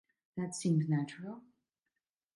That 0.35 0.55
seems 0.55 0.89
natural. 0.89 1.43